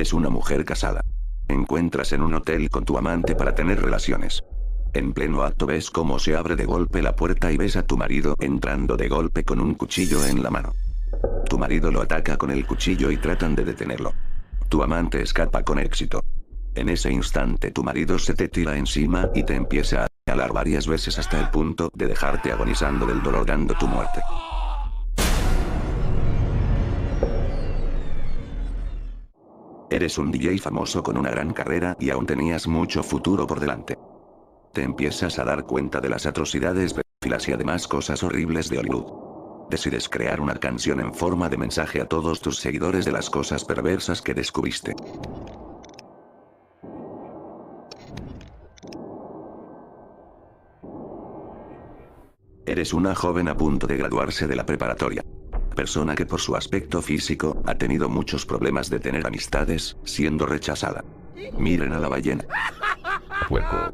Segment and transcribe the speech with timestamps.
[0.00, 1.02] Eres una mujer casada.
[1.46, 4.42] Encuentras en un hotel con tu amante para tener relaciones.
[4.94, 7.98] En pleno acto ves cómo se abre de golpe la puerta y ves a tu
[7.98, 10.72] marido entrando de golpe con un cuchillo en la mano.
[11.50, 14.14] Tu marido lo ataca con el cuchillo y tratan de detenerlo.
[14.70, 16.24] Tu amante escapa con éxito.
[16.74, 20.86] En ese instante tu marido se te tira encima y te empieza a alar varias
[20.86, 24.22] veces hasta el punto de dejarte agonizando del dolor dando tu muerte.
[29.92, 33.98] Eres un DJ famoso con una gran carrera y aún tenías mucho futuro por delante.
[34.72, 39.68] Te empiezas a dar cuenta de las atrocidades, filas y además cosas horribles de Hollywood.
[39.68, 43.64] Decides crear una canción en forma de mensaje a todos tus seguidores de las cosas
[43.64, 44.94] perversas que descubriste.
[52.64, 55.24] Eres una joven a punto de graduarse de la preparatoria.
[55.80, 61.02] Persona que por su aspecto físico, ha tenido muchos problemas de tener amistades, siendo rechazada.
[61.56, 62.44] Miren a la ballena.
[63.48, 63.90] Puerco.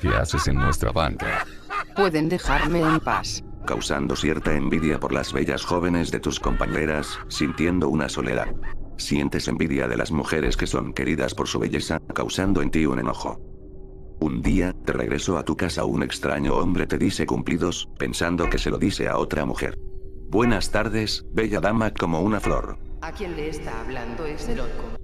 [0.00, 1.46] ¿Qué haces en nuestra banca?
[1.94, 3.44] Pueden dejarme en paz.
[3.66, 8.48] Causando cierta envidia por las bellas jóvenes de tus compañeras, sintiendo una soledad.
[8.96, 12.98] Sientes envidia de las mujeres que son queridas por su belleza, causando en ti un
[12.98, 13.38] enojo.
[14.20, 18.56] Un día, de regreso a tu casa un extraño hombre te dice cumplidos, pensando que
[18.56, 19.76] se lo dice a otra mujer.
[20.32, 22.78] Buenas tardes, bella dama como una flor.
[23.02, 24.96] ¿A quién le está hablando ese loco?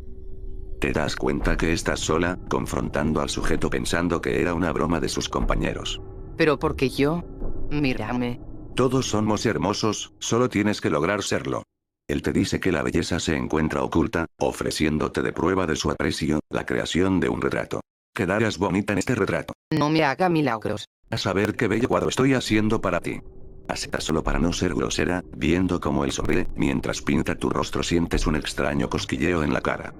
[0.80, 5.10] Te das cuenta que estás sola, confrontando al sujeto pensando que era una broma de
[5.10, 6.00] sus compañeros.
[6.38, 7.24] Pero porque yo...
[7.70, 8.40] Mírame.
[8.74, 11.62] Todos somos hermosos, solo tienes que lograr serlo.
[12.08, 16.40] Él te dice que la belleza se encuentra oculta, ofreciéndote de prueba de su aprecio,
[16.48, 17.82] la creación de un retrato.
[18.14, 19.52] Quedarás bonita en este retrato.
[19.76, 20.86] No me haga milagros.
[21.10, 23.20] A saber qué bello cuadro estoy haciendo para ti.
[23.68, 28.26] Acepta solo para no ser grosera, viendo cómo él sonríe, mientras pinta tu rostro sientes
[28.26, 29.94] un extraño cosquilleo en la cara.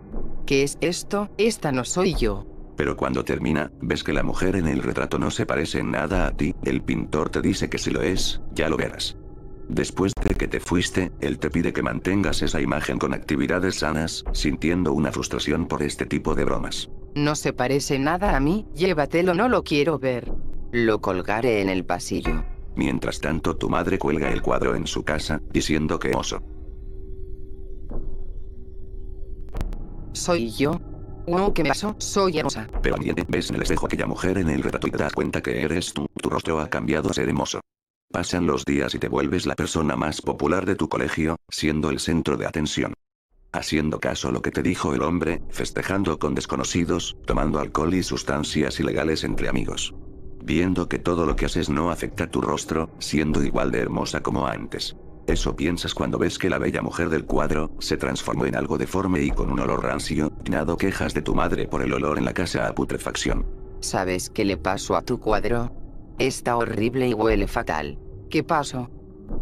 [0.46, 1.28] ¿Qué es esto?
[1.36, 2.46] Esta no soy yo.
[2.76, 6.26] Pero cuando termina, ves que la mujer en el retrato no se parece en nada
[6.26, 9.16] a ti, el pintor te dice que si lo es, ya lo verás.
[9.68, 14.24] Después de que te fuiste, él te pide que mantengas esa imagen con actividades sanas,
[14.32, 16.88] sintiendo una frustración por este tipo de bromas.
[17.14, 20.32] No se parece nada a mí, llévatelo, no lo quiero ver.
[20.72, 22.44] Lo colgaré en el pasillo.
[22.78, 26.40] Mientras tanto tu madre cuelga el cuadro en su casa, diciendo que oso.
[30.12, 30.80] ¿Soy yo?
[31.26, 31.96] No, ¿qué pasó?
[31.98, 32.68] Soy hermosa.
[32.80, 35.42] Pero alguien ves en el espejo aquella mujer en el retrato y te das cuenta
[35.42, 37.60] que eres tú, tu rostro ha cambiado a ser hermoso.
[38.12, 41.98] Pasan los días y te vuelves la persona más popular de tu colegio, siendo el
[41.98, 42.94] centro de atención.
[43.50, 48.04] Haciendo caso a lo que te dijo el hombre, festejando con desconocidos, tomando alcohol y
[48.04, 49.96] sustancias ilegales entre amigos.
[50.48, 54.46] Viendo que todo lo que haces no afecta tu rostro, siendo igual de hermosa como
[54.46, 54.96] antes.
[55.26, 59.20] Eso piensas cuando ves que la bella mujer del cuadro, se transformó en algo deforme
[59.20, 62.32] y con un olor rancio, nado quejas de tu madre por el olor en la
[62.32, 63.44] casa a putrefacción.
[63.80, 65.70] ¿Sabes qué le pasó a tu cuadro?
[66.18, 67.98] Está horrible y huele fatal.
[68.30, 68.88] ¿Qué pasó?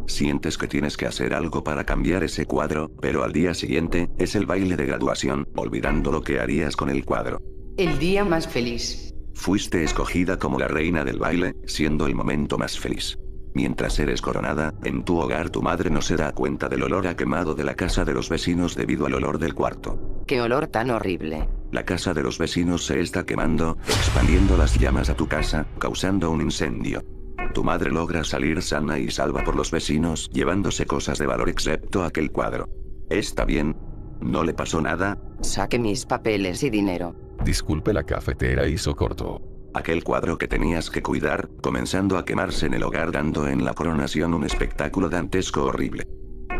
[0.08, 4.34] Sientes que tienes que hacer algo para cambiar ese cuadro, pero al día siguiente, es
[4.34, 7.40] el baile de graduación, olvidando lo que harías con el cuadro.
[7.76, 9.05] El día más feliz.
[9.36, 13.16] Fuiste escogida como la reina del baile, siendo el momento más feliz.
[13.54, 17.16] Mientras eres coronada, en tu hogar tu madre no se da cuenta del olor a
[17.16, 20.24] quemado de la casa de los vecinos debido al olor del cuarto.
[20.26, 21.48] Qué olor tan horrible.
[21.70, 26.30] La casa de los vecinos se está quemando, expandiendo las llamas a tu casa, causando
[26.30, 27.04] un incendio.
[27.54, 32.02] Tu madre logra salir sana y salva por los vecinos, llevándose cosas de valor excepto
[32.04, 32.68] aquel cuadro.
[33.10, 33.76] ¿Está bien?
[34.20, 35.18] ¿No le pasó nada?
[35.42, 37.14] Saque mis papeles y dinero.
[37.46, 39.40] Disculpe la cafetera hizo corto.
[39.72, 43.72] Aquel cuadro que tenías que cuidar, comenzando a quemarse en el hogar dando en la
[43.72, 46.08] coronación un espectáculo dantesco horrible.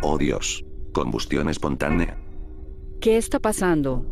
[0.03, 0.65] Oh Dios.
[0.93, 2.17] Combustión espontánea.
[3.01, 4.07] ¿Qué está pasando?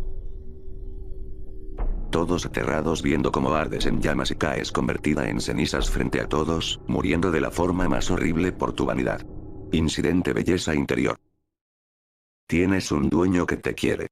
[2.11, 6.81] Todos aterrados viendo cómo ardes en llamas y caes convertida en cenizas frente a todos,
[6.88, 9.25] muriendo de la forma más horrible por tu vanidad.
[9.71, 11.19] Incidente belleza interior.
[12.49, 14.09] Tienes un dueño que te quiere.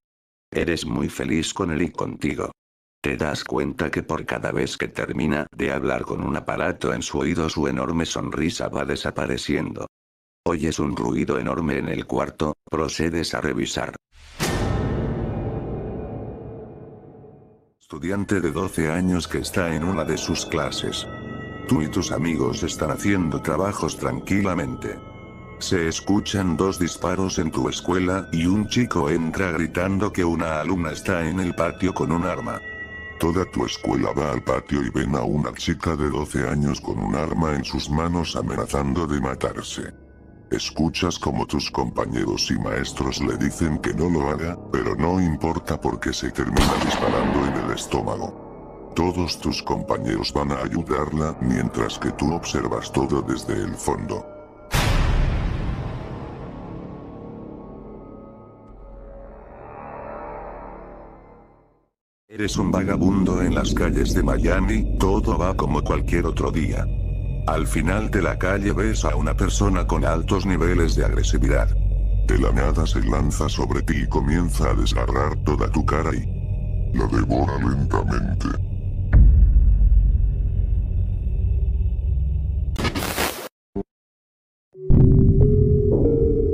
[0.52, 2.52] Eres muy feliz con él y contigo.
[3.02, 7.00] Te das cuenta que por cada vez que termina de hablar con un aparato en
[7.00, 9.86] su oído su enorme sonrisa va desapareciendo.
[10.44, 13.96] Oyes un ruido enorme en el cuarto, procedes a revisar.
[17.80, 21.06] Estudiante de 12 años que está en una de sus clases.
[21.66, 25.11] Tú y tus amigos están haciendo trabajos tranquilamente.
[25.62, 30.90] Se escuchan dos disparos en tu escuela y un chico entra gritando que una alumna
[30.90, 32.60] está en el patio con un arma.
[33.20, 36.98] Toda tu escuela va al patio y ven a una chica de 12 años con
[36.98, 39.94] un arma en sus manos amenazando de matarse.
[40.50, 45.80] Escuchas como tus compañeros y maestros le dicen que no lo haga, pero no importa
[45.80, 48.90] porque se termina disparando en el estómago.
[48.96, 54.41] Todos tus compañeros van a ayudarla mientras que tú observas todo desde el fondo.
[62.42, 66.84] Eres un vagabundo en las calles de Miami, todo va como cualquier otro día.
[67.46, 71.68] Al final de la calle ves a una persona con altos niveles de agresividad.
[72.26, 76.98] De la nada se lanza sobre ti y comienza a desgarrar toda tu cara y
[76.98, 78.48] la devora lentamente.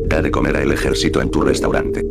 [0.06, 2.04] Da de comer al ejército en tu restaurante.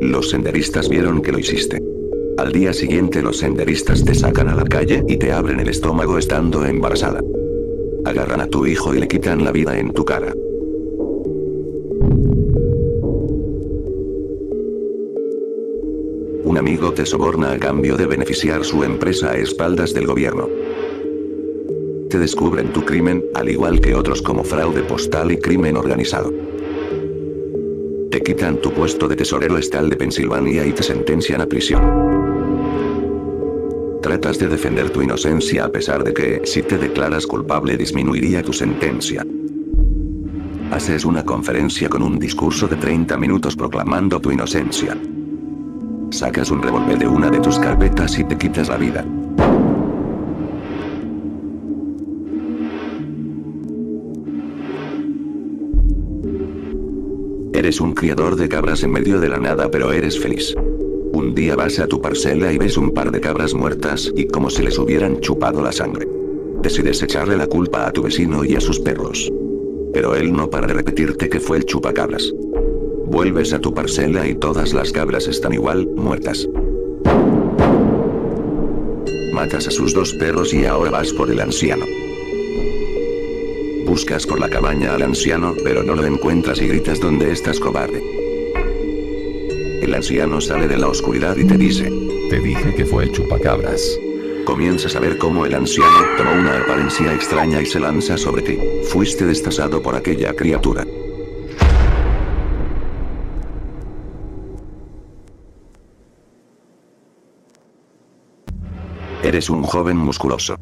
[0.00, 1.97] Los senderistas vieron que lo hiciste.
[2.38, 6.18] Al día siguiente los senderistas te sacan a la calle y te abren el estómago
[6.18, 7.20] estando embarazada.
[8.04, 10.32] Agarran a tu hijo y le quitan la vida en tu cara.
[16.44, 20.48] Un amigo te soborna a cambio de beneficiar su empresa a espaldas del gobierno.
[22.08, 26.32] Te descubren tu crimen, al igual que otros como fraude postal y crimen organizado.
[28.12, 32.07] Te quitan tu puesto de tesorero estatal de Pensilvania y te sentencian a prisión.
[34.02, 38.52] Tratas de defender tu inocencia a pesar de que, si te declaras culpable, disminuiría tu
[38.52, 39.26] sentencia.
[40.70, 44.96] Haces una conferencia con un discurso de 30 minutos proclamando tu inocencia.
[46.10, 49.04] Sacas un revólver de una de tus carpetas y te quitas la vida.
[57.52, 60.54] Eres un criador de cabras en medio de la nada pero eres feliz.
[61.18, 64.50] Un día vas a tu parcela y ves un par de cabras muertas y como
[64.50, 66.06] si les hubieran chupado la sangre.
[66.62, 69.28] Decides echarle la culpa a tu vecino y a sus perros.
[69.92, 72.32] Pero él no para de repetirte que fue el chupacabras.
[73.06, 76.48] Vuelves a tu parcela y todas las cabras están igual, muertas.
[79.32, 81.84] Matas a sus dos perros y ahora vas por el anciano.
[83.86, 88.27] Buscas por la cabaña al anciano, pero no lo encuentras y gritas donde estás cobarde.
[89.80, 91.90] El anciano sale de la oscuridad y te dice,
[92.30, 93.98] Te dije que fue el chupacabras.
[94.44, 98.58] comienzas a ver cómo el anciano tomó una apariencia extraña y se lanza sobre ti.
[98.84, 100.84] Fuiste destazado por aquella criatura.
[109.22, 110.56] Eres un joven musculoso.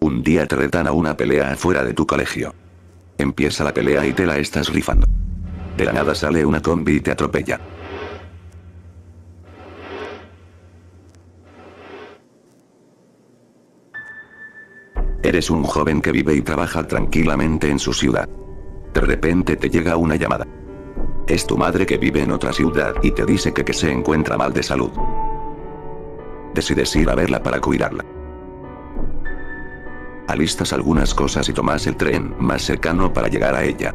[0.00, 2.54] Un día te retan a una pelea afuera de tu colegio.
[3.16, 5.06] Empieza la pelea y te la estás rifando.
[5.76, 7.58] De la nada sale una combi y te atropella.
[15.30, 18.28] Eres un joven que vive y trabaja tranquilamente en su ciudad.
[18.92, 20.44] De repente te llega una llamada.
[21.28, 24.36] Es tu madre que vive en otra ciudad y te dice que, que se encuentra
[24.36, 24.90] mal de salud.
[26.52, 28.04] Decides ir a verla para cuidarla.
[30.26, 33.94] Alistas algunas cosas y tomas el tren más cercano para llegar a ella.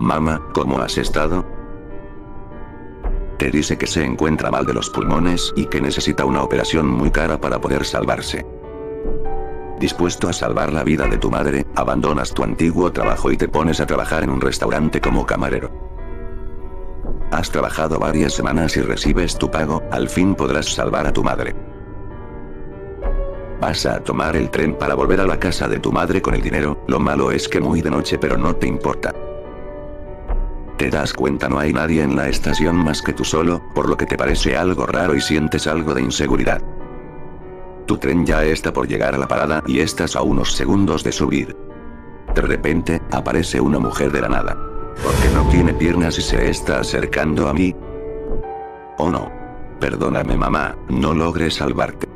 [0.00, 1.46] Mamá, ¿cómo has estado?
[3.38, 7.12] Te dice que se encuentra mal de los pulmones y que necesita una operación muy
[7.12, 8.57] cara para poder salvarse.
[9.78, 13.80] Dispuesto a salvar la vida de tu madre, abandonas tu antiguo trabajo y te pones
[13.80, 15.70] a trabajar en un restaurante como camarero.
[17.30, 21.54] Has trabajado varias semanas y recibes tu pago, al fin podrás salvar a tu madre.
[23.60, 26.42] Vas a tomar el tren para volver a la casa de tu madre con el
[26.42, 29.14] dinero, lo malo es que muy de noche pero no te importa.
[30.76, 33.96] Te das cuenta no hay nadie en la estación más que tú solo, por lo
[33.96, 36.62] que te parece algo raro y sientes algo de inseguridad.
[37.88, 41.10] Tu tren ya está por llegar a la parada y estás a unos segundos de
[41.10, 41.56] subir.
[42.34, 44.58] De repente, aparece una mujer de la nada.
[45.02, 47.74] Porque no tiene piernas y se está acercando a mí.
[48.98, 49.32] Oh no.
[49.80, 52.06] Perdóname mamá, no logré salvarte.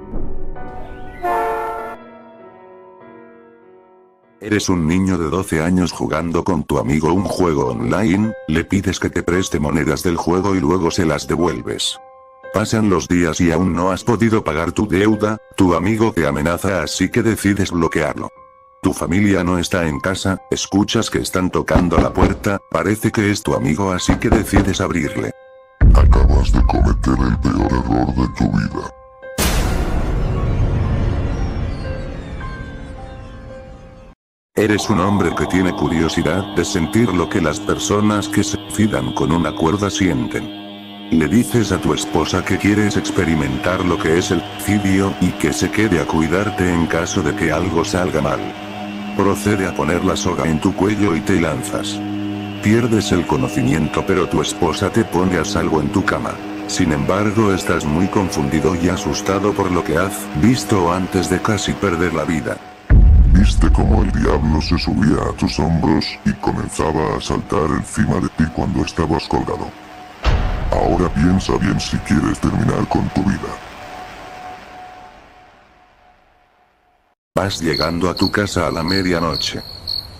[4.40, 9.00] Eres un niño de 12 años jugando con tu amigo un juego online, le pides
[9.00, 11.98] que te preste monedas del juego y luego se las devuelves.
[12.52, 16.82] Pasan los días y aún no has podido pagar tu deuda, tu amigo te amenaza
[16.82, 18.28] así que decides bloquearlo.
[18.82, 23.42] Tu familia no está en casa, escuchas que están tocando la puerta, parece que es
[23.42, 25.30] tu amigo así que decides abrirle.
[25.94, 28.94] Acabas de cometer el peor error de tu vida.
[34.54, 39.14] Eres un hombre que tiene curiosidad de sentir lo que las personas que se fidan
[39.14, 40.61] con una cuerda sienten.
[41.12, 45.52] Le dices a tu esposa que quieres experimentar lo que es el suicidio y que
[45.52, 48.40] se quede a cuidarte en caso de que algo salga mal.
[49.14, 52.00] Procede a poner la soga en tu cuello y te lanzas.
[52.62, 56.32] Pierdes el conocimiento pero tu esposa te pone a salvo en tu cama.
[56.66, 61.74] Sin embargo estás muy confundido y asustado por lo que has visto antes de casi
[61.74, 62.56] perder la vida.
[63.34, 68.28] Viste como el diablo se subía a tus hombros y comenzaba a saltar encima de
[68.30, 69.68] ti cuando estabas colgado.
[70.72, 73.52] Ahora piensa bien si quieres terminar con tu vida.
[77.34, 79.62] Vas llegando a tu casa a la medianoche.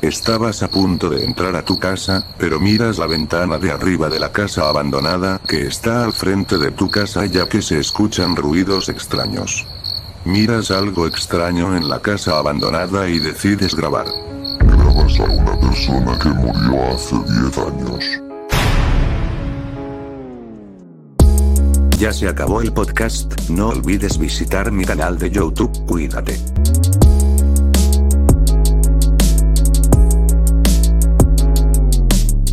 [0.03, 4.19] Estabas a punto de entrar a tu casa, pero miras la ventana de arriba de
[4.19, 8.89] la casa abandonada que está al frente de tu casa ya que se escuchan ruidos
[8.89, 9.67] extraños.
[10.25, 14.07] Miras algo extraño en la casa abandonada y decides grabar.
[14.61, 18.32] Grabas a una persona que murió hace 10 años.
[22.03, 26.37] Ya se acabó el podcast, no olvides visitar mi canal de YouTube, cuídate.